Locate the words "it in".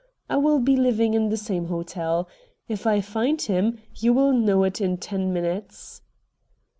4.63-4.97